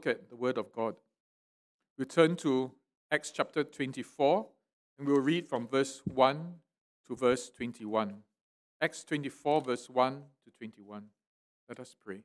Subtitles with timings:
[0.00, 0.94] look at the Word of God.
[1.98, 2.72] We turn to
[3.12, 4.46] Acts chapter 24,
[4.98, 6.54] and we'll read from verse 1
[7.06, 8.14] to verse 21.
[8.80, 11.04] Acts 24, verse 1 to 21.
[11.68, 12.20] Let us pray.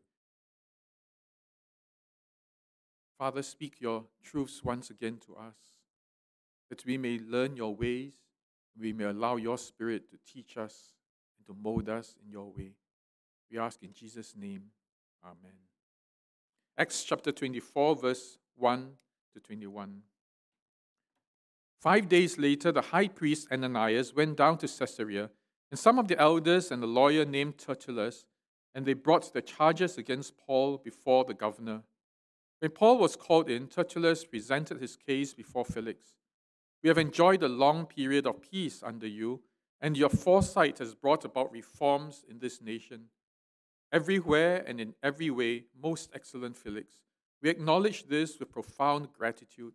[3.19, 5.57] Father, speak your truths once again to us,
[6.69, 8.13] that we may learn your ways,
[8.79, 10.93] we may allow your Spirit to teach us
[11.37, 12.71] and to mold us in your way.
[13.51, 14.63] We ask in Jesus' name.
[15.21, 15.74] Amen.
[16.77, 18.89] Acts chapter 24, verse 1
[19.33, 20.01] to 21.
[21.79, 25.29] Five days later, the high priest Ananias went down to Caesarea,
[25.71, 28.25] and some of the elders and a lawyer named Tertullus,
[28.73, 31.83] and they brought the charges against Paul before the governor.
[32.59, 36.15] When Paul was called in, Tertullus presented his case before Felix.
[36.83, 39.39] We have enjoyed a long period of peace under you,
[39.79, 43.05] and your foresight has brought about reforms in this nation.
[43.95, 46.95] Everywhere and in every way, most excellent Felix,
[47.41, 49.71] we acknowledge this with profound gratitude.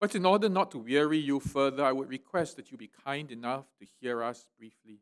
[0.00, 3.30] But in order not to weary you further, I would request that you be kind
[3.30, 5.00] enough to hear us briefly.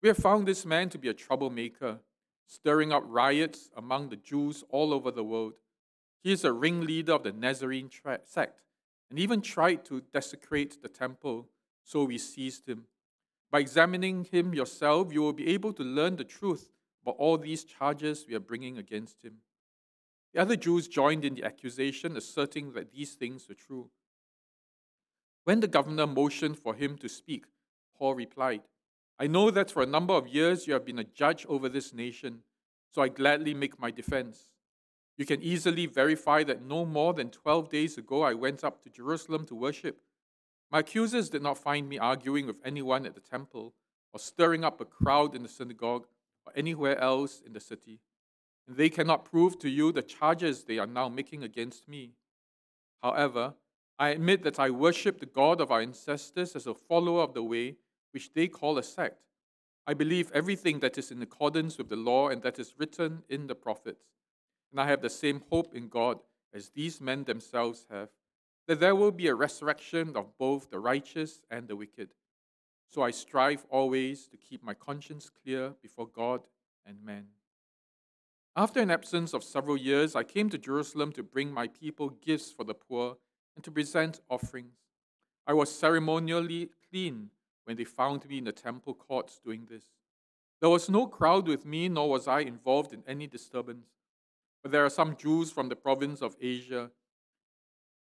[0.00, 1.98] We have found this man to be a troublemaker,
[2.46, 5.54] stirring up riots among the Jews all over the world.
[6.22, 7.90] He is a ringleader of the Nazarene
[8.22, 8.60] sect
[9.10, 11.48] and even tried to desecrate the temple,
[11.82, 12.84] so we seized him.
[13.50, 16.70] By examining him yourself, you will be able to learn the truth
[17.06, 19.34] about all these charges we are bringing against him.
[20.34, 23.90] The other Jews joined in the accusation, asserting that these things were true.
[25.44, 27.44] When the governor motioned for him to speak,
[27.96, 28.62] Paul replied,
[29.20, 31.94] I know that for a number of years you have been a judge over this
[31.94, 32.40] nation,
[32.90, 34.50] so I gladly make my defense.
[35.16, 38.90] You can easily verify that no more than 12 days ago I went up to
[38.90, 40.00] Jerusalem to worship.
[40.72, 43.74] My accusers did not find me arguing with anyone at the temple
[44.12, 46.08] or stirring up a crowd in the synagogue
[46.46, 48.00] or anywhere else in the city.
[48.66, 52.12] And they cannot prove to you the charges they are now making against me.
[53.02, 53.54] However,
[53.98, 57.42] I admit that I worship the God of our ancestors as a follower of the
[57.42, 57.76] way
[58.12, 59.20] which they call a sect.
[59.86, 63.46] I believe everything that is in accordance with the law and that is written in
[63.46, 64.04] the prophets.
[64.70, 66.18] And I have the same hope in God
[66.52, 68.08] as these men themselves have,
[68.66, 72.08] that there will be a resurrection of both the righteous and the wicked.
[72.88, 76.46] So I strive always to keep my conscience clear before God
[76.86, 77.26] and men.
[78.54, 82.50] After an absence of several years, I came to Jerusalem to bring my people gifts
[82.50, 83.18] for the poor
[83.54, 84.76] and to present offerings.
[85.46, 87.30] I was ceremonially clean
[87.64, 89.84] when they found me in the temple courts doing this.
[90.60, 93.88] There was no crowd with me, nor was I involved in any disturbance.
[94.62, 96.90] But there are some Jews from the province of Asia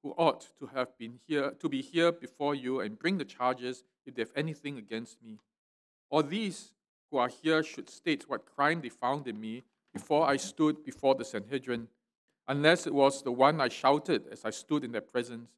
[0.03, 3.85] who ought to have been here to be here before you and bring the charges
[4.05, 5.39] if they have anything against me.
[6.11, 6.73] Or these
[7.11, 11.15] who are here should state what crime they found in me before I stood before
[11.15, 11.89] the Sanhedrin,
[12.49, 15.51] unless it was the one I shouted as I stood in their presence.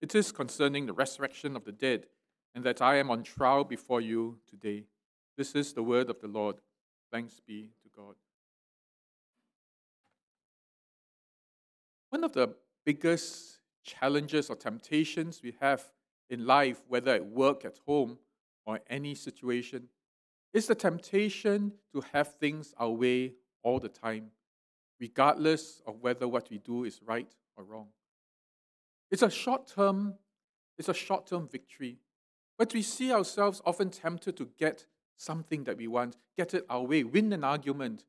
[0.00, 2.06] It is concerning the resurrection of the dead,
[2.54, 4.84] and that I am on trial before you today.
[5.36, 6.56] This is the word of the Lord.
[7.10, 8.14] Thanks be to God.
[12.10, 12.54] One of the
[12.84, 13.57] biggest
[13.88, 15.82] challenges or temptations we have
[16.30, 18.18] in life, whether at work, at home,
[18.66, 19.88] or any situation,
[20.52, 23.32] is the temptation to have things our way
[23.62, 24.30] all the time,
[25.00, 27.88] regardless of whether what we do is right or wrong.
[29.10, 30.14] It's a short term,
[30.76, 31.98] it's a short term victory.
[32.58, 36.82] But we see ourselves often tempted to get something that we want, get it our
[36.82, 38.04] way, win an argument,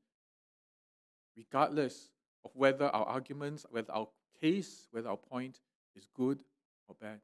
[1.38, 2.10] regardless
[2.44, 4.08] of whether our arguments, whether our
[4.42, 5.60] case, whether our point
[5.96, 6.40] is good
[6.88, 7.20] or bad.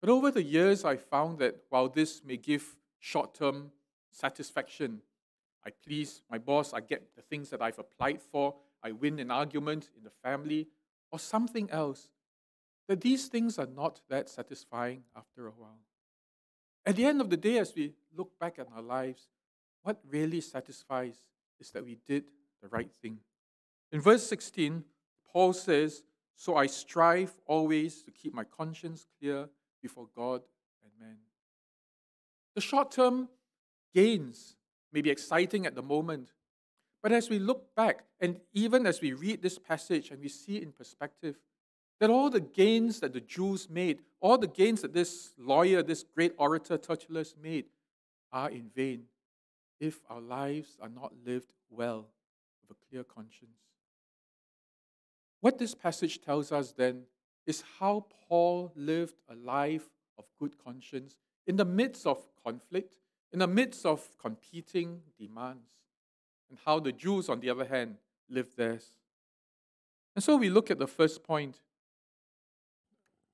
[0.00, 3.70] But over the years, I found that while this may give short term
[4.10, 5.02] satisfaction,
[5.64, 9.30] I please my boss, I get the things that I've applied for, I win an
[9.30, 10.68] argument in the family,
[11.12, 12.08] or something else,
[12.88, 15.80] that these things are not that satisfying after a while.
[16.86, 19.28] At the end of the day, as we look back at our lives,
[19.82, 21.16] what really satisfies
[21.60, 22.24] is that we did
[22.62, 23.18] the right thing.
[23.92, 24.84] In verse 16,
[25.30, 26.02] Paul says,
[26.36, 29.48] So I strive always to keep my conscience clear
[29.82, 30.42] before God
[30.82, 31.18] and man.
[32.54, 33.28] The short term
[33.94, 34.56] gains
[34.92, 36.32] may be exciting at the moment,
[37.02, 40.60] but as we look back, and even as we read this passage and we see
[40.60, 41.36] in perspective,
[41.98, 46.04] that all the gains that the Jews made, all the gains that this lawyer, this
[46.14, 47.66] great orator Tertullus made,
[48.32, 49.04] are in vain
[49.80, 52.06] if our lives are not lived well
[52.60, 53.69] with a clear conscience.
[55.40, 57.02] What this passage tells us then
[57.46, 59.88] is how Paul lived a life
[60.18, 61.16] of good conscience
[61.46, 62.94] in the midst of conflict,
[63.32, 65.70] in the midst of competing demands,
[66.48, 67.96] and how the Jews, on the other hand,
[68.28, 68.92] lived theirs.
[70.14, 71.60] And so we look at the first point.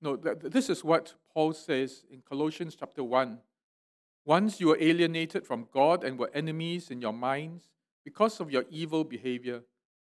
[0.00, 3.38] No, this is what Paul says in Colossians chapter 1.
[4.24, 7.70] Once you were alienated from God and were enemies in your minds
[8.04, 9.62] because of your evil behavior.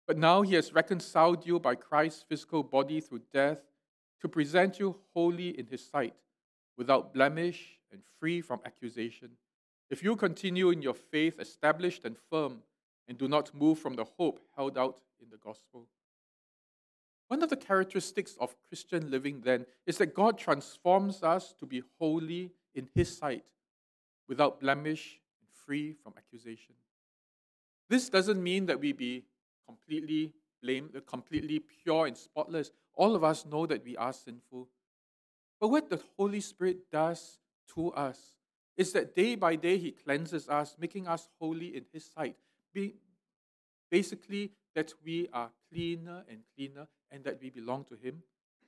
[0.07, 3.61] But now he has reconciled you by Christ's physical body through death
[4.21, 6.15] to present you holy in his sight,
[6.77, 9.31] without blemish and free from accusation.
[9.91, 12.63] If you continue in your faith, established and firm,
[13.09, 15.87] and do not move from the hope held out in the gospel.
[17.29, 21.83] One of the characteristics of Christian living, then, is that God transforms us to be
[21.99, 23.45] holy in His sight,
[24.29, 26.75] without blemish and free from accusation.
[27.89, 29.25] This doesn't mean that we be
[29.67, 30.33] completely
[30.63, 32.71] blamed, uh, completely pure and spotless.
[32.95, 34.69] All of us know that we are sinful.
[35.61, 37.39] But what the Holy Spirit does
[37.75, 38.35] to us
[38.77, 42.37] is that day by day He cleanses us, making us holy in His sight.
[43.91, 48.23] Basically, that we are cleaner and cleaner and that we belong to Him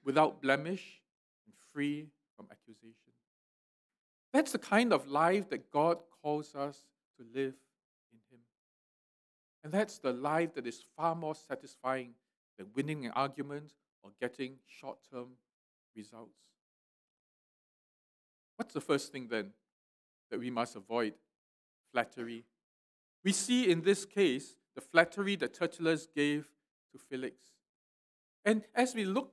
[0.05, 1.03] without blemish
[1.47, 3.13] and free from accusation.
[4.33, 6.85] That's the kind of life that God calls us
[7.19, 7.55] to live.
[9.63, 12.15] And that's the life that is far more satisfying
[12.57, 13.73] than winning an argument
[14.03, 15.29] or getting short term
[15.97, 16.39] results.
[18.57, 19.51] What's the first thing then
[20.31, 21.15] that we must avoid?
[21.93, 22.45] Flattery.
[23.25, 26.49] We see in this case the flattery that Tertullus gave
[26.93, 27.35] to Felix.
[28.45, 29.33] And as we look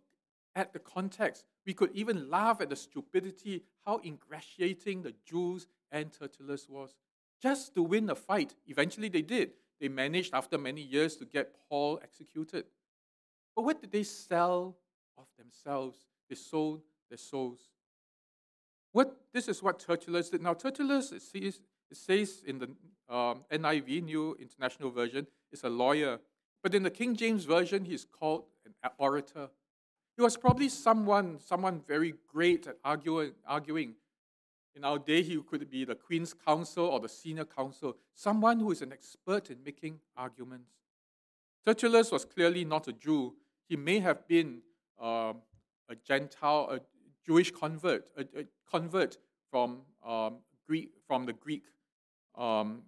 [0.55, 6.11] at the context, we could even laugh at the stupidity, how ingratiating the Jews and
[6.11, 6.95] Tertullus was.
[7.41, 8.55] Just to win a fight.
[8.67, 9.51] Eventually they did.
[9.79, 12.65] They managed, after many years, to get Paul executed.
[13.55, 14.75] But what did they sell
[15.17, 15.97] of themselves?
[16.29, 17.59] They sold their souls.
[18.91, 20.41] What, this is what Tertullus did.
[20.41, 21.59] Now, Tertullus, it says,
[21.91, 22.69] it says in the
[23.13, 26.19] um, NIV, New International Version, is a lawyer.
[26.63, 29.49] But in the King James Version, he's called an orator.
[30.15, 33.95] He was probably someone, someone very great at arguing, arguing.
[34.75, 38.71] In our day, he could be the Queen's Counsel or the Senior Counsel, someone who
[38.71, 40.71] is an expert in making arguments.
[41.65, 43.33] Tertullus was clearly not a Jew.
[43.69, 44.61] He may have been
[44.99, 45.37] um,
[45.89, 46.79] a Gentile, a
[47.25, 49.17] Jewish convert, a, a convert
[49.49, 51.63] from um, Greek, from the Greek
[52.37, 52.83] um,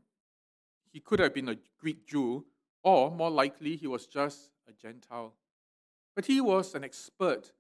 [0.92, 2.46] he could have been a Greek Jew,
[2.84, 5.34] or more likely, he was just a Gentile.
[6.16, 7.52] But he was an expert,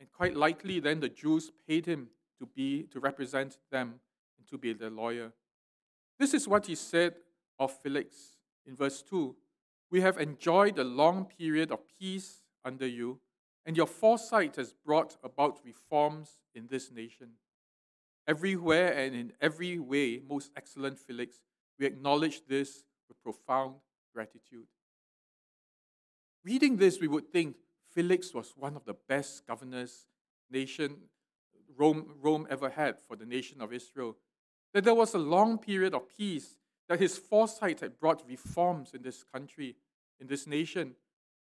[0.00, 2.08] and quite likely then the Jews paid him
[2.42, 4.00] to be to represent them
[4.36, 5.32] and to be their lawyer.
[6.18, 7.14] This is what he said
[7.58, 8.16] of Felix
[8.66, 9.36] in verse 2.
[9.92, 13.20] We have enjoyed a long period of peace under you,
[13.64, 17.28] and your foresight has brought about reforms in this nation.
[18.26, 21.38] Everywhere and in every way, most excellent Felix,
[21.78, 23.76] we acknowledge this with profound
[24.12, 24.66] gratitude.
[26.44, 27.56] Reading this, we would think
[27.94, 30.06] Felix was one of the best governors
[30.50, 30.96] nation
[31.76, 34.16] Rome, Rome ever had for the nation of Israel.
[34.74, 36.56] That there was a long period of peace,
[36.88, 39.76] that his foresight had brought reforms in this country,
[40.20, 40.94] in this nation,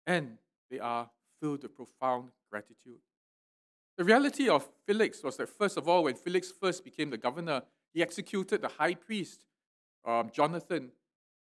[0.05, 0.37] and
[0.69, 1.09] they are
[1.39, 2.99] filled with profound gratitude.
[3.97, 7.63] The reality of Felix was that, first of all, when Felix first became the governor,
[7.93, 9.45] he executed the high priest,
[10.05, 10.91] um, Jonathan.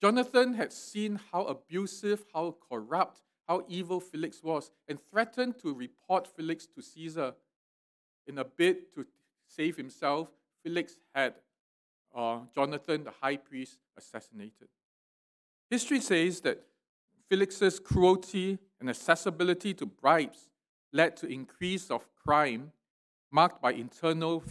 [0.03, 6.27] Jonathan had seen how abusive, how corrupt, how evil Felix was, and threatened to report
[6.27, 7.35] Felix to Caesar.
[8.27, 9.07] In a bid to
[9.47, 10.29] save himself,
[10.63, 11.35] Felix had
[12.15, 14.69] uh, Jonathan, the high priest, assassinated.
[15.71, 16.63] History says that
[17.29, 20.51] Felix's cruelty and accessibility to bribes
[20.93, 22.73] led to increase of crime
[23.31, 24.43] marked by internal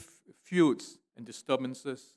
[0.43, 2.15] feuds and disturbances.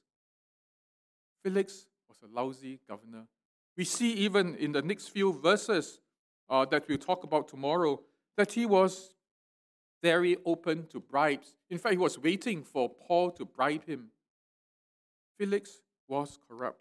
[1.43, 3.27] Felix was a lousy governor.
[3.77, 6.01] We see even in the next few verses
[6.49, 8.01] uh, that we'll talk about tomorrow
[8.37, 9.15] that he was
[10.03, 11.57] very open to bribes.
[11.71, 14.09] In fact, he was waiting for Paul to bribe him.
[15.39, 16.81] Felix was corrupt.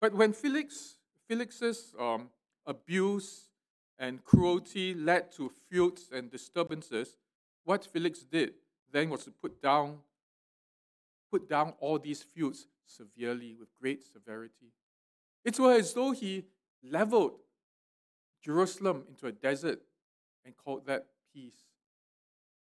[0.00, 0.96] But when Felix,
[1.28, 2.30] Felix's um,
[2.66, 3.48] abuse
[3.98, 7.16] and cruelty led to feuds and disturbances,
[7.64, 8.54] what Felix did
[8.92, 9.98] then was to put down,
[11.30, 14.72] put down all these feuds severely, with great severity.
[15.44, 16.44] It was as though he
[16.82, 17.38] leveled
[18.44, 19.80] Jerusalem into a desert
[20.44, 21.71] and called that peace.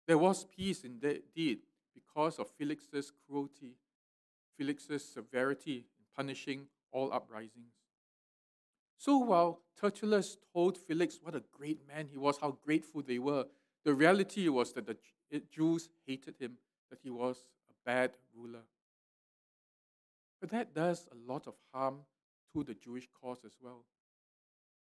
[0.09, 1.59] There was peace indeed
[1.93, 3.75] because of Felix's cruelty,
[4.57, 7.75] Felix's severity in punishing all uprisings.
[8.97, 13.45] So while Tertullus told Felix what a great man he was, how grateful they were,
[13.85, 14.97] the reality was that the
[15.31, 16.53] eh, Jews hated him,
[16.89, 18.63] that he was a bad ruler.
[20.41, 21.99] But that does a lot of harm
[22.55, 23.85] to the Jewish cause as well.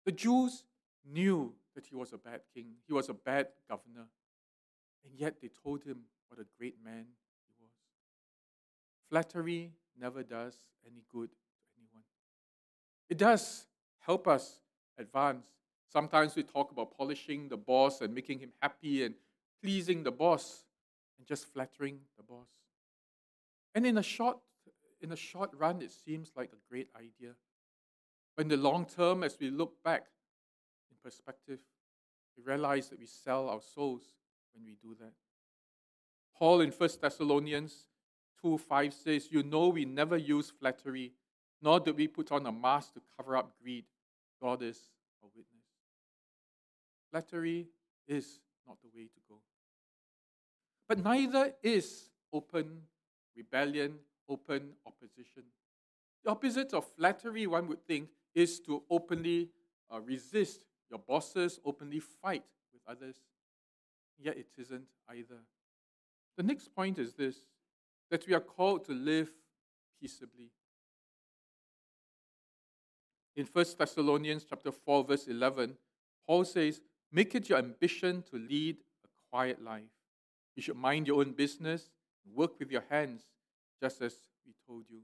[0.06, 0.64] The Jews
[1.08, 4.08] knew that he was a bad king, he was a bad governor,
[5.04, 7.06] and yet they told him what a great man
[7.46, 7.70] he was.
[9.10, 10.56] Flattery never does
[10.86, 11.36] any good to
[11.78, 12.04] anyone.
[13.08, 13.66] It does
[14.00, 14.60] help us
[14.98, 15.46] advance.
[15.92, 19.14] Sometimes we talk about polishing the boss and making him happy and
[19.62, 20.64] pleasing the boss
[21.18, 22.48] and just flattering the boss.
[23.74, 24.38] And in a short
[25.00, 27.34] in a short run it seems like a great idea.
[28.36, 30.06] But in the long term as we look back
[30.90, 31.60] in perspective,
[32.36, 34.02] we realize that we sell our souls
[34.54, 35.12] when we do that.
[36.36, 37.86] Paul in 1 Thessalonians
[38.42, 41.12] 2 5 says, You know we never use flattery,
[41.62, 43.84] nor do we put on a mask to cover up greed.
[44.40, 44.78] God is
[45.22, 45.64] a witness.
[47.10, 47.68] Flattery
[48.06, 49.36] is not the way to go.
[50.88, 52.82] But neither is open
[53.36, 55.44] rebellion, open opposition.
[56.24, 59.50] The opposite of flattery, one would think, is to openly
[59.92, 63.16] uh, resist your bosses, openly fight with others.
[64.18, 65.40] Yet it isn't either.
[66.36, 67.36] The next point is this
[68.10, 69.30] that we are called to live
[70.00, 70.50] peaceably.
[73.36, 75.76] In 1 Thessalonians chapter 4, verse 11,
[76.26, 76.80] Paul says,
[77.10, 79.82] Make it your ambition to lead a quiet life.
[80.54, 81.90] You should mind your own business,
[82.32, 83.22] work with your hands,
[83.82, 84.14] just as
[84.46, 85.00] we told you.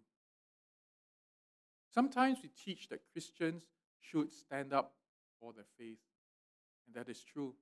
[1.92, 3.64] Sometimes we teach that Christians
[4.00, 4.92] should stand up
[5.40, 5.98] for their faith,
[6.86, 7.54] and that is true.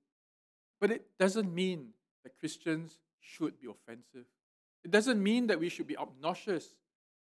[0.79, 1.89] But it doesn't mean
[2.23, 4.25] that Christians should be offensive.
[4.83, 6.75] It doesn't mean that we should be obnoxious.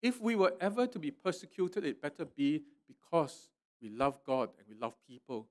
[0.02, 3.48] If we were ever to be persecuted, it better be because
[3.80, 5.48] we love God and we love people,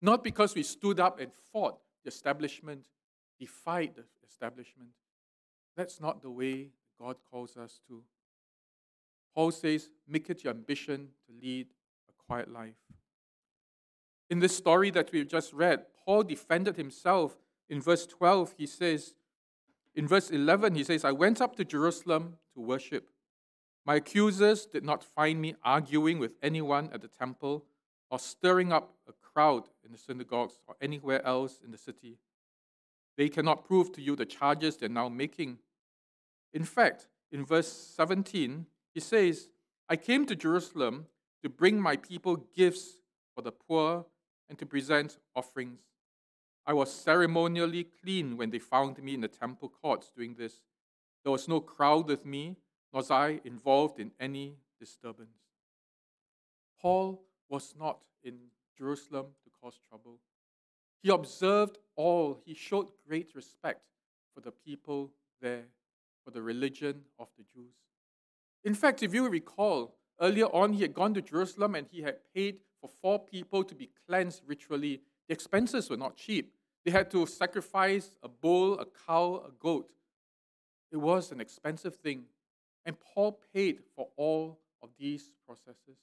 [0.00, 2.86] not because we stood up and fought the establishment,
[3.38, 4.90] defied the establishment.
[5.76, 6.70] That's not the way
[7.00, 8.02] God calls us to.
[9.34, 11.68] Paul says, Make it your ambition to lead
[12.08, 12.74] a quiet life.
[14.30, 17.36] In this story that we've just read, Paul defended himself.
[17.68, 19.14] In verse 12, he says,
[19.94, 23.08] in verse 11, he says, I went up to Jerusalem to worship.
[23.84, 27.64] My accusers did not find me arguing with anyone at the temple
[28.10, 32.18] or stirring up a crowd in the synagogues or anywhere else in the city.
[33.16, 35.58] They cannot prove to you the charges they're now making.
[36.54, 39.48] In fact, in verse 17, he says,
[39.88, 41.06] I came to Jerusalem
[41.42, 42.98] to bring my people gifts
[43.34, 44.06] for the poor
[44.48, 45.80] and to present offerings.
[46.64, 50.62] I was ceremonially clean when they found me in the temple courts doing this.
[51.24, 52.56] There was no crowd with me,
[52.92, 55.38] nor was I involved in any disturbance.
[56.80, 58.38] Paul was not in
[58.76, 60.18] Jerusalem to cause trouble.
[61.02, 63.82] He observed all, he showed great respect
[64.34, 65.64] for the people there,
[66.24, 67.74] for the religion of the Jews.
[68.64, 72.18] In fact, if you recall, earlier on he had gone to Jerusalem and he had
[72.34, 76.54] paid for four people to be cleansed ritually the expenses were not cheap.
[76.84, 79.92] They had to sacrifice a bull, a cow, a goat.
[80.90, 82.24] It was an expensive thing.
[82.84, 85.98] And Paul paid for all of these processes.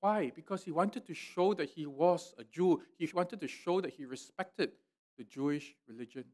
[0.00, 0.30] Why?
[0.34, 2.82] Because he wanted to show that he was a Jew.
[2.98, 4.72] He wanted to show that he respected
[5.16, 6.24] the Jewish religion.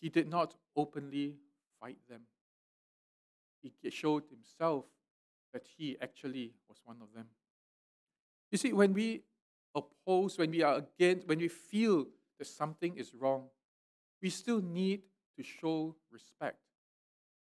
[0.00, 1.36] He did not openly
[1.80, 2.22] fight them.
[3.62, 4.84] He showed himself
[5.52, 7.26] that he actually was one of them.
[8.50, 9.22] You see, when we
[9.74, 12.06] oppose, when we are against, when we feel
[12.38, 13.44] that something is wrong,
[14.20, 15.02] we still need
[15.36, 16.58] to show respect,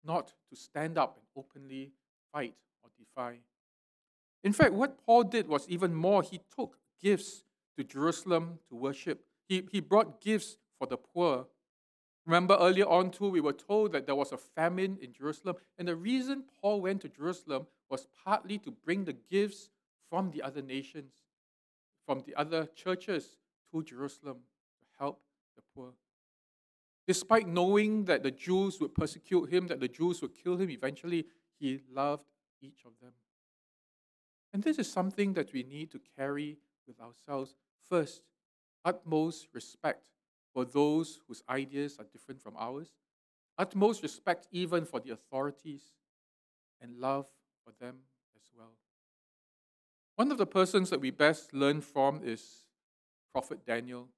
[0.03, 1.91] not to stand up and openly
[2.31, 3.37] fight or defy.
[4.43, 6.21] In fact, what Paul did was even more.
[6.21, 7.43] He took gifts
[7.77, 11.47] to Jerusalem to worship, he, he brought gifts for the poor.
[12.25, 15.57] Remember earlier on, too, we were told that there was a famine in Jerusalem.
[15.77, 19.69] And the reason Paul went to Jerusalem was partly to bring the gifts
[20.09, 21.11] from the other nations
[22.05, 23.37] from the other churches
[23.71, 24.37] to Jerusalem
[24.79, 25.21] to help
[25.55, 25.93] the poor.
[27.07, 31.25] Despite knowing that the Jews would persecute him, that the Jews would kill him eventually,
[31.59, 32.25] he loved
[32.61, 33.11] each of them.
[34.53, 37.55] And this is something that we need to carry with ourselves.
[37.89, 38.21] First,
[38.85, 40.07] utmost respect
[40.53, 42.89] for those whose ideas are different from ours,
[43.57, 45.81] utmost respect even for the authorities,
[46.79, 47.27] and love
[47.65, 47.95] for them.
[50.15, 52.67] One of the persons that we best learn from is
[53.31, 54.09] Prophet Daniel.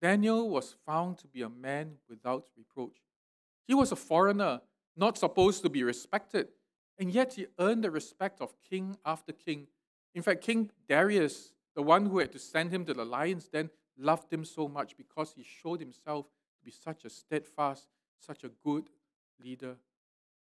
[0.00, 2.96] Daniel was found to be a man without reproach.
[3.68, 4.62] He was a foreigner,
[4.96, 6.48] not supposed to be respected,
[6.98, 9.66] and yet he earned the respect of king after king.
[10.14, 13.68] In fact, King Darius, the one who had to send him to the lions den,
[13.98, 17.86] loved him so much because he showed himself to be such a steadfast,
[18.18, 18.88] such a good
[19.42, 19.76] leader,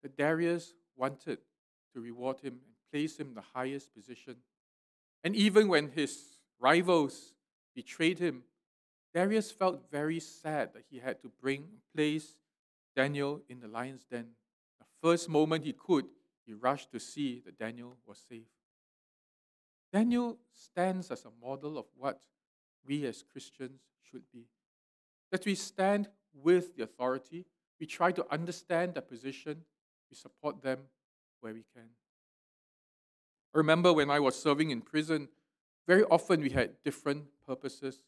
[0.02, 1.38] that Darius wanted
[1.94, 4.36] to reward him and place him in the highest position
[5.24, 6.18] and even when his
[6.60, 7.34] rivals
[7.74, 8.44] betrayed him,
[9.14, 12.36] Darius felt very sad that he had to bring place
[12.94, 14.28] Daniel in the lion's den.
[14.78, 16.06] The first moment he could,
[16.46, 18.48] he rushed to see that Daniel was safe.
[19.92, 22.20] Daniel stands as a model of what
[22.86, 24.46] we as Christians should be.
[25.30, 27.46] That we stand with the authority,
[27.80, 29.64] we try to understand their position,
[30.10, 30.80] we support them
[31.40, 31.88] where we can.
[33.54, 35.28] I remember when I was serving in prison,
[35.86, 38.00] very often we had different purposes.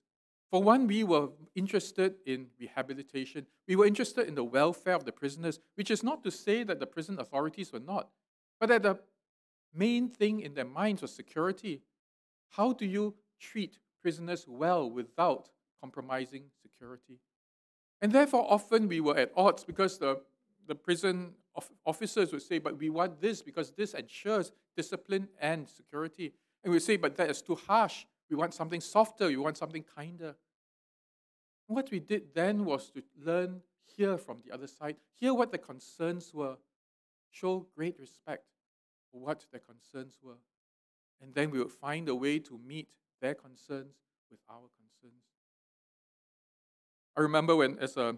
[0.51, 3.47] For one, we were interested in rehabilitation.
[3.69, 6.81] We were interested in the welfare of the prisoners, which is not to say that
[6.81, 8.11] the prison authorities were not,
[8.59, 8.99] but that the
[9.73, 11.83] main thing in their minds was security.
[12.51, 15.49] How do you treat prisoners well without
[15.81, 17.21] compromising security?
[18.03, 20.21] And therefore, often we were at odds because the,
[20.71, 21.33] the prison
[21.85, 26.33] officers would say, But we want this because this ensures discipline and security.
[26.63, 28.07] And we say, But that is too harsh.
[28.31, 29.27] We want something softer.
[29.27, 30.37] We want something kinder.
[31.67, 33.63] What we did then was to learn,
[33.97, 36.57] hear from the other side, hear what the concerns were,
[37.33, 38.45] show great respect
[39.11, 40.39] for what their concerns were.
[41.21, 43.97] And then we would find a way to meet their concerns
[44.31, 45.23] with our concerns.
[47.17, 48.17] I remember when, as a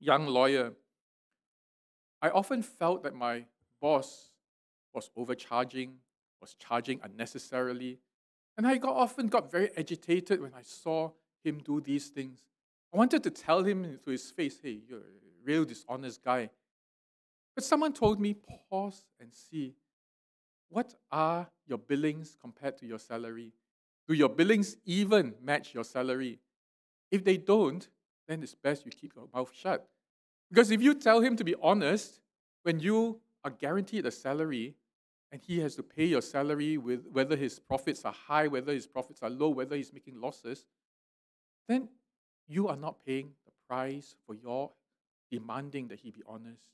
[0.00, 0.72] young lawyer,
[2.20, 3.44] I often felt that my
[3.80, 4.30] boss
[4.92, 5.96] was overcharging,
[6.40, 7.98] was charging unnecessarily.
[8.56, 11.12] And I got, often got very agitated when I saw
[11.44, 12.40] him do these things.
[12.92, 16.50] I wanted to tell him to his face, hey, you're a real dishonest guy.
[17.54, 18.34] But someone told me,
[18.70, 19.74] pause and see.
[20.70, 23.52] What are your billings compared to your salary?
[24.06, 26.40] Do your billings even match your salary?
[27.10, 27.86] If they don't,
[28.26, 29.86] then it's best you keep your mouth shut.
[30.50, 32.20] Because if you tell him to be honest,
[32.62, 34.74] when you are guaranteed a salary
[35.30, 38.86] and he has to pay your salary with whether his profits are high, whether his
[38.86, 40.64] profits are low, whether he's making losses,
[41.68, 41.88] then
[42.46, 44.70] you are not paying the price for your
[45.30, 46.70] demanding that he be honest.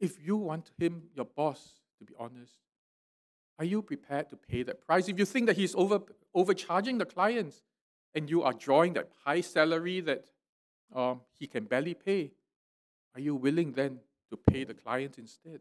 [0.00, 2.52] If you want him, your boss, to be honest,
[3.58, 5.08] are you prepared to pay that price?
[5.08, 6.00] If you think that he's over,
[6.34, 7.62] overcharging the clients
[8.14, 10.30] and you are drawing that high salary that
[10.94, 12.30] um, he can barely pay,
[13.18, 13.98] are you willing then
[14.30, 15.58] to pay the client instead?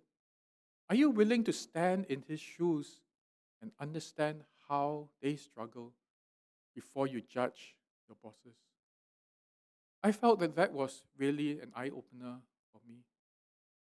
[0.92, 3.02] Are you willing to stand in his shoes
[3.64, 5.92] and understand how they struggle
[6.76, 7.76] before you judge
[8.08, 8.60] your bosses?
[10.04, 12.36] I felt that that was really an eye opener
[12.72, 12.98] for me.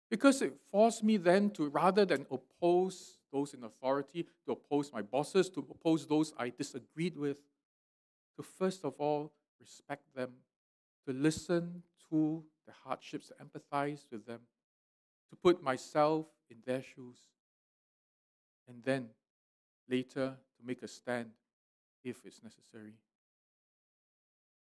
[0.09, 5.03] Because it forced me then to, rather than oppose those in authority, to oppose my
[5.03, 7.37] bosses, to oppose those I disagreed with,
[8.37, 10.31] to first of all respect them,
[11.05, 14.41] to listen to their hardships, to empathize with them,
[15.29, 17.17] to put myself in their shoes,
[18.67, 19.07] and then
[19.89, 21.29] later to make a stand
[22.03, 22.93] if it's necessary.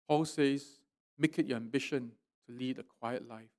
[0.08, 0.80] Paul says,
[1.18, 2.10] make it your ambition
[2.46, 3.52] to lead a quiet life.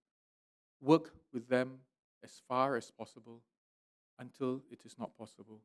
[0.81, 1.79] Work with them
[2.23, 3.41] as far as possible
[4.19, 5.61] until it is not possible.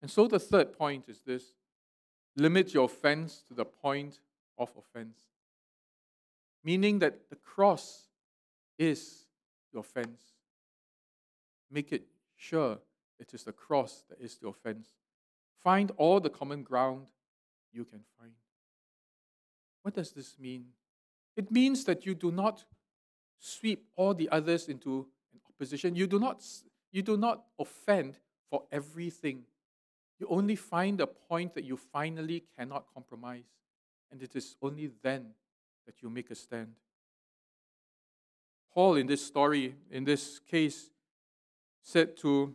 [0.00, 1.52] And so the third point is this
[2.36, 4.20] limit your offense to the point
[4.56, 5.18] of offense,
[6.64, 8.08] meaning that the cross
[8.78, 9.26] is
[9.72, 10.20] the offense.
[11.70, 12.04] Make it
[12.36, 12.78] sure
[13.18, 14.88] it is the cross that is the offense.
[15.62, 17.06] Find all the common ground
[17.72, 18.32] you can find.
[19.82, 20.66] What does this mean?
[21.36, 22.64] It means that you do not
[23.38, 25.94] sweep all the others into an opposition.
[25.94, 26.44] You do not,
[26.92, 28.18] you do not offend
[28.50, 29.44] for everything.
[30.18, 33.44] You only find a point that you finally cannot compromise.
[34.10, 35.28] And it is only then
[35.90, 36.68] that you make a stand.
[38.72, 40.88] Paul, in this story, in this case,
[41.82, 42.54] said to,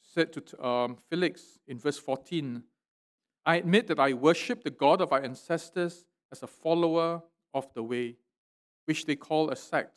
[0.00, 2.62] said to um, Felix in verse 14,
[3.44, 7.20] I admit that I worship the God of our ancestors as a follower
[7.52, 8.16] of the way,
[8.86, 9.92] which they call a sect.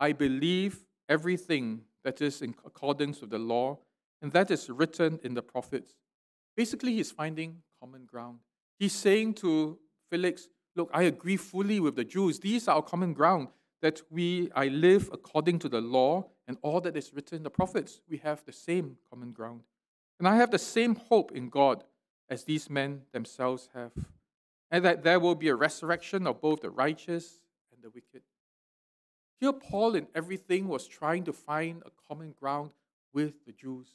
[0.00, 3.78] I believe everything that is in accordance with the law,
[4.20, 5.94] and that is written in the prophets.
[6.56, 8.40] Basically, he's finding common ground.
[8.80, 9.78] He's saying to
[10.10, 12.38] Felix, Look, I agree fully with the Jews.
[12.38, 13.48] These are our common ground
[13.80, 17.50] that we I live according to the law and all that is written in the
[17.50, 18.02] prophets.
[18.08, 19.62] We have the same common ground.
[20.18, 21.82] And I have the same hope in God
[22.28, 23.92] as these men themselves have.
[24.70, 27.40] And that there will be a resurrection of both the righteous
[27.72, 28.22] and the wicked.
[29.40, 32.70] Here, Paul in everything was trying to find a common ground
[33.12, 33.88] with the Jews.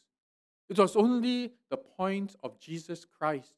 [0.69, 3.53] It was only the point of Jesus Christ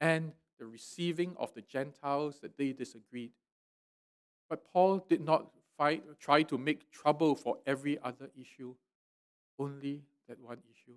[0.00, 3.32] and the receiving of the Gentiles that they disagreed.
[4.48, 5.46] But Paul did not
[5.76, 8.74] fight, try to make trouble for every other issue,
[9.58, 10.94] only that one issue.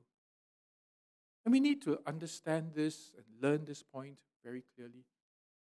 [1.45, 5.06] And we need to understand this and learn this point very clearly.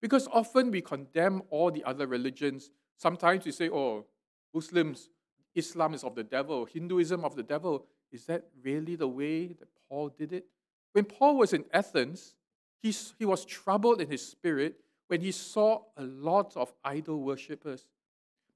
[0.00, 2.70] Because often we condemn all the other religions.
[2.96, 4.06] Sometimes we say, oh,
[4.52, 5.10] Muslims,
[5.54, 7.86] Islam is of the devil, Hinduism of the devil.
[8.12, 10.46] Is that really the way that Paul did it?
[10.92, 12.34] When Paul was in Athens,
[12.84, 17.86] he, he was troubled in his spirit when he saw a lot of idol worshippers.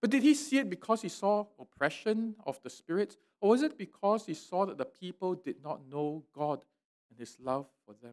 [0.02, 3.16] But did he see it because he saw oppression of the spirits?
[3.40, 6.60] Or was it because he saw that the people did not know God
[7.08, 8.12] and his love for them?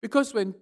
[0.00, 0.56] Because when,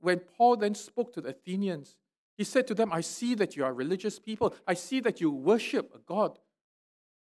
[0.00, 1.96] when Paul then spoke to the Athenians,
[2.36, 4.56] he said to them, I see that you are religious people.
[4.66, 6.36] I see that you worship a God.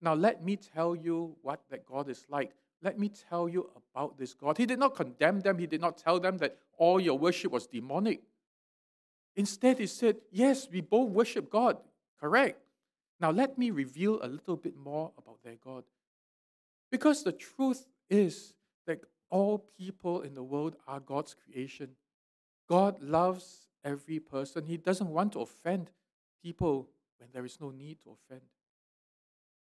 [0.01, 2.53] Now let me tell you what that God is like.
[2.87, 4.59] Let me tell you about this God.
[4.59, 7.66] He did not condemn them, he did not tell them that all your worship was
[7.66, 8.22] demonic.
[9.35, 11.79] Instead, he said, Yes, we both worship God.
[12.20, 12.61] Correct.
[13.18, 15.83] Now, let me reveal a little bit more about their God.
[16.88, 18.55] Because the truth is
[18.87, 21.88] that all people in the world are God's creation.
[22.68, 24.64] God loves every person.
[24.64, 25.90] He doesn't want to offend
[26.40, 28.42] people when there is no need to offend.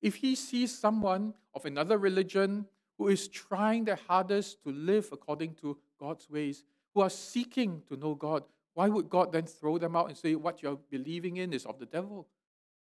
[0.01, 2.67] If He sees someone of another religion
[3.01, 7.97] who is trying their hardest to live according to God's ways, who are seeking to
[7.97, 11.55] know God, why would God then throw them out and say, What you're believing in
[11.55, 12.29] is of the devil?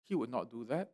[0.07, 0.89] He would not do that.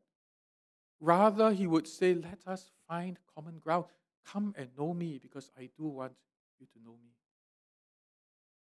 [0.99, 3.85] Rather, he would say, Let us find common ground.
[4.27, 6.11] Come and know me because I do want
[6.59, 7.13] you to know me.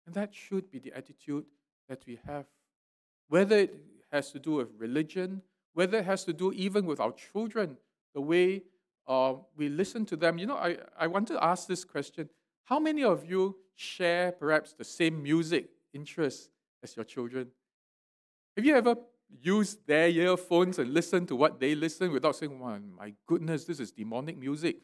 [0.06, 1.44] And that should be the attitude
[1.90, 2.46] that we have.
[3.28, 3.76] Whether it
[4.14, 5.42] has to do with religion,
[5.74, 7.76] whether it has to do even with our children,
[8.14, 8.64] the way
[9.56, 10.38] we listen to them.
[10.38, 12.30] You know, I, I want to ask this question
[12.66, 16.50] How many of you share perhaps the same music interests
[16.84, 17.48] as your children?
[18.56, 18.96] Have you ever
[19.42, 23.80] used their earphones and listened to what they listen without saying, oh, my goodness, this
[23.80, 24.78] is demonic music.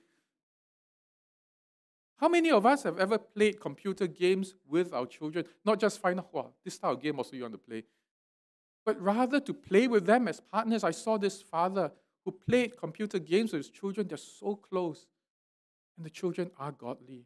[2.17, 5.45] How many of us have ever played computer games with our children?
[5.65, 7.83] Not just find out, this style of game also you want to play,
[8.85, 10.83] but rather to play with them as partners.
[10.83, 11.91] I saw this father
[12.25, 14.07] who played computer games with his children.
[14.07, 15.07] They're so close,
[15.97, 17.25] and the children are godly.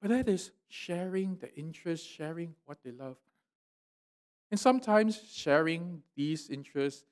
[0.00, 3.16] But that is sharing the interests, sharing what they love.
[4.50, 7.04] And sometimes sharing these interests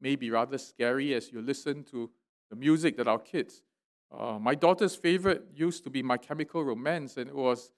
[0.00, 2.10] may be rather scary as you listen to
[2.48, 3.62] the music that our kids.
[4.10, 7.70] Uh, my daughter's favorite used to be My Chemical Romance, and it was,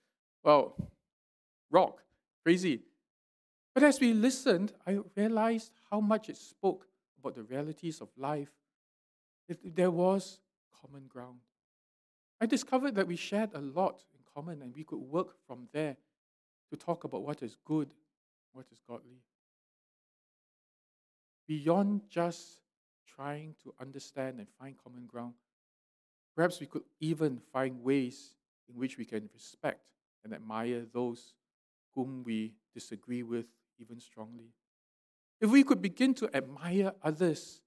[0.42, 0.76] well,
[1.70, 2.02] rock,
[2.42, 2.80] crazy.
[3.74, 6.86] But as we listened, I realized how much it spoke
[7.22, 8.50] about the realities of life.
[9.48, 10.40] It, there was
[10.80, 11.38] common ground.
[12.40, 15.96] I discovered that we shared a lot in common, and we could work from there
[16.70, 17.88] to talk about what is good
[18.52, 19.22] what is godly.
[21.48, 22.60] Beyond just
[23.06, 25.34] trying to understand and find common ground,
[26.34, 28.34] perhaps we could even find ways
[28.68, 29.80] in which we can respect
[30.24, 31.34] and admire those
[31.94, 33.46] whom we disagree with
[33.78, 34.52] even strongly.
[35.42, 37.60] If we could begin to admire others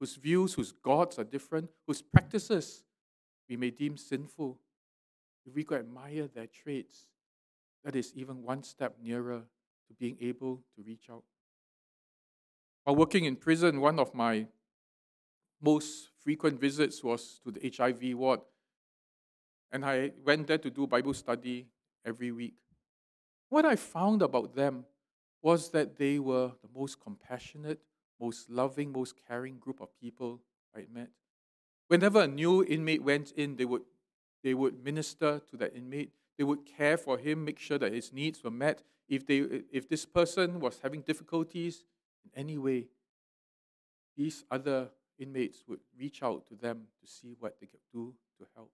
[0.00, 2.82] whose views, whose gods are different, whose practices
[3.48, 4.58] we may deem sinful,
[5.46, 7.06] if we could admire their traits,
[7.84, 9.44] that is even one step nearer
[9.86, 11.22] to being able to reach out.
[12.82, 14.48] While working in prison, one of my
[15.62, 18.40] most frequent visits was to the HIV ward.
[19.70, 21.68] And I went there to do Bible study
[22.04, 22.56] every week.
[23.48, 24.86] What I found about them
[25.46, 27.78] was that they were the most compassionate,
[28.20, 30.40] most loving, most caring group of people
[30.74, 31.10] I met.
[31.86, 33.82] Whenever a new inmate went in, they would,
[34.42, 36.10] they would minister to that inmate.
[36.36, 39.36] They would care for him, make sure that his needs were met, if, they,
[39.70, 41.84] if this person was having difficulties
[42.24, 42.88] in any way,
[44.16, 48.46] these other inmates would reach out to them to see what they could do to
[48.56, 48.72] help.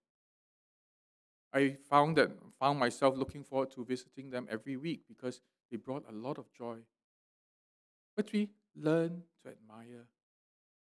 [1.53, 6.05] I found that found myself looking forward to visiting them every week because they brought
[6.09, 6.79] a lot of joy.
[8.17, 10.07] But we learn to admire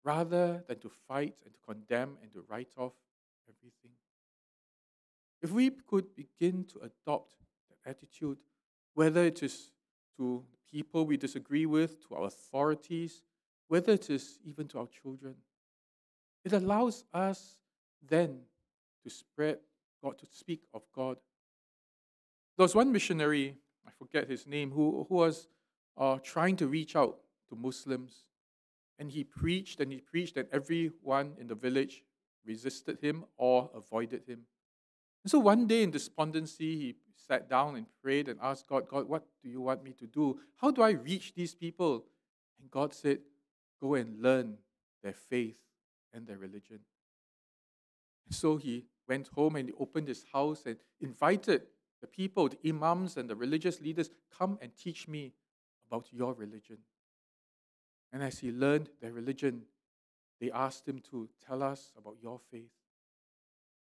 [0.05, 2.93] rather than to fight and to condemn and to write off
[3.49, 3.93] everything.
[5.41, 7.35] If we could begin to adopt
[7.69, 8.39] that attitude
[8.99, 9.71] whether it is
[10.17, 13.23] to people we disagree with, to our authorities,
[13.69, 15.37] whether it is even to our children.
[16.45, 17.61] It allows us
[18.03, 18.41] then
[19.05, 19.59] to spread
[20.03, 21.17] God, to speak of God.
[22.57, 23.57] There was one missionary,
[23.87, 25.49] I forget his name, who, who was
[25.97, 28.25] uh, trying to reach out to Muslims.
[28.99, 32.03] And he preached and he preached, and everyone in the village
[32.45, 34.41] resisted him or avoided him.
[35.25, 39.09] And so one day in despondency, he sat down and prayed and asked God, God,
[39.09, 40.41] what do you want me to do?
[40.57, 42.05] How do I reach these people?
[42.61, 43.19] And God said,
[43.81, 44.59] Go and learn
[45.03, 45.59] their faith
[46.13, 46.81] and their religion.
[48.27, 51.63] And so he went home and he opened his house and invited
[52.01, 55.33] the people, the imams and the religious leaders, come and teach me
[55.89, 56.79] about your religion.
[58.13, 59.63] And as he learned their religion,
[60.41, 62.71] they asked him to tell us about your faith.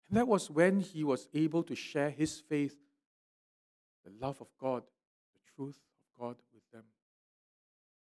[0.10, 2.77] And that was when he was able to share his faith,
[4.06, 4.84] the love of God,
[5.34, 6.84] the truth of God with them.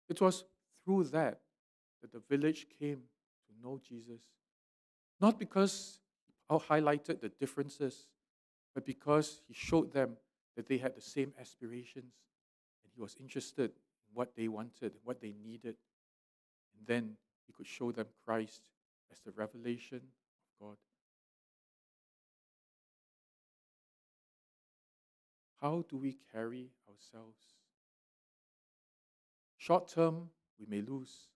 [0.09, 0.45] It was
[0.85, 1.41] through that
[2.01, 3.03] that the village came
[3.47, 4.21] to know Jesus.
[5.21, 5.99] Not because
[6.51, 8.07] I highlighted the differences,
[8.75, 10.17] but because he showed them
[10.57, 12.15] that they had the same aspirations
[12.83, 15.77] and he was interested in what they wanted, what they needed.
[16.77, 18.63] And then he could show them Christ
[19.13, 20.77] as the revelation of God.
[25.61, 27.39] How do we carry ourselves?
[29.57, 31.29] Short term, we may lose.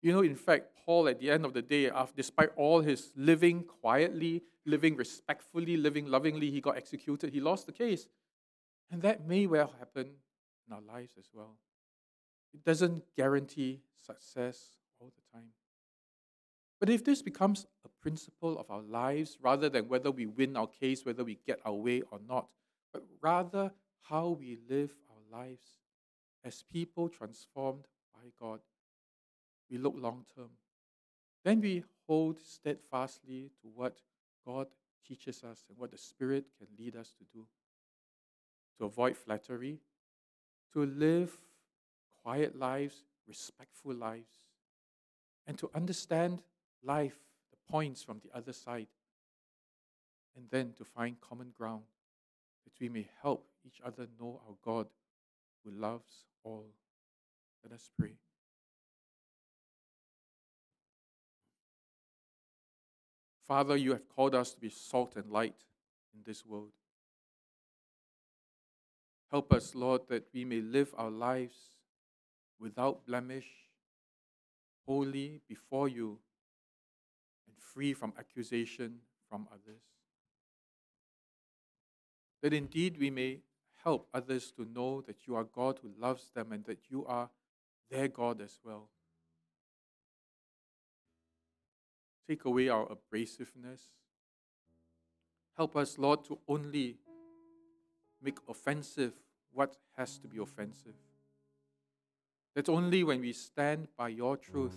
[0.00, 3.64] You know, in fact, Paul, at the end of the day, despite all his living
[3.64, 7.32] quietly, living respectfully, living lovingly, he got executed.
[7.32, 8.06] He lost the case.
[8.90, 10.06] And that may well happen
[10.66, 11.56] in our lives as well.
[12.54, 15.48] It doesn't guarantee success all the time.
[16.80, 20.68] But if this becomes a principle of our lives, rather than whether we win our
[20.68, 22.48] case, whether we get our way or not,
[22.92, 25.80] but rather how we live our lives
[26.44, 28.60] as people transformed by God,
[29.70, 30.50] we look long term.
[31.44, 33.98] Then we hold steadfastly to what
[34.44, 34.66] God
[35.06, 37.46] teaches us and what the Spirit can lead us to do.
[38.78, 39.80] To avoid flattery,
[40.72, 41.36] to live
[42.22, 44.30] quiet lives, respectful lives,
[45.46, 46.42] and to understand
[46.82, 47.18] life,
[47.50, 48.86] the points from the other side,
[50.36, 51.82] and then to find common ground
[52.64, 54.86] that we may help each other know our God
[55.64, 56.66] who loves all.
[57.64, 58.12] Let us pray.
[63.48, 65.56] Father, you have called us to be salt and light
[66.14, 66.72] in this world.
[69.30, 71.56] Help us, Lord, that we may live our lives
[72.60, 73.46] without blemish,
[74.86, 76.18] holy before you,
[77.46, 78.98] and free from accusation
[79.30, 79.80] from others.
[82.42, 83.38] That indeed we may
[83.82, 87.30] help others to know that you are God who loves them and that you are
[87.90, 88.90] their God as well.
[92.28, 93.80] Take away our abrasiveness.
[95.56, 96.98] Help us, Lord, to only
[98.22, 99.14] make offensive
[99.52, 100.94] what has to be offensive.
[102.54, 104.76] That's only when we stand by your truth.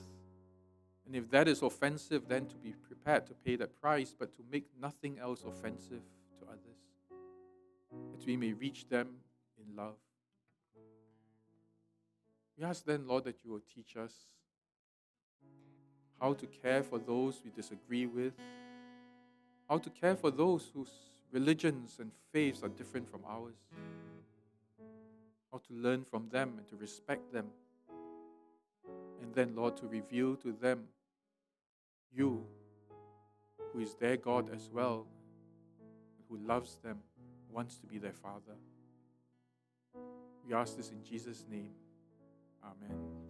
[1.06, 4.44] And if that is offensive, then to be prepared to pay that price, but to
[4.50, 6.04] make nothing else offensive
[6.40, 6.80] to others,
[8.12, 9.10] that we may reach them
[9.58, 9.98] in love.
[12.58, 14.14] We ask then, Lord, that you will teach us
[16.22, 18.34] how to care for those we disagree with,
[19.68, 20.92] how to care for those whose
[21.32, 23.56] religions and faiths are different from ours,
[25.52, 27.48] how to learn from them and to respect them,
[29.22, 30.84] and then, Lord, to reveal to them
[32.16, 32.46] you,
[33.74, 35.08] who is their God as well,
[36.30, 37.00] who loves them,
[37.52, 38.58] wants to be their Father.
[40.48, 41.72] We ask this in Jesus' name.
[42.64, 43.21] Amen.